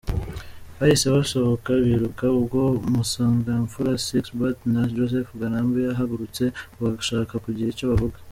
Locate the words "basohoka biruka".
1.15-2.25